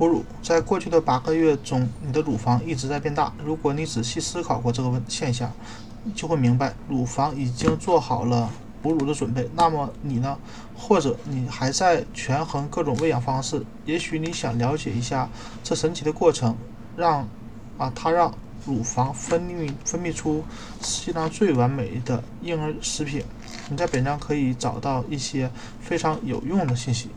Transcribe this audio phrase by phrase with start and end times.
[0.00, 3.30] 哺乳在过去的八个月中你的乳房一直在变大。
[3.44, 5.52] 如果你仔细思考过这个问现象
[6.14, 8.50] 就会明白乳房已经做好了
[8.80, 9.46] 哺乳的准备。
[9.54, 10.38] 那么你呢？
[10.74, 13.62] 或者你还在权衡各种喂养方式。
[13.84, 15.28] 也许你想了解一下
[15.62, 16.56] 这神奇的过程
[16.96, 17.28] 让
[17.76, 18.32] 啊它让
[18.64, 20.42] 乳房分泌分泌出
[20.80, 23.22] 世界上最完美的婴儿食品。
[23.68, 27.10] 你在本章可以找到一些非常有用的信息。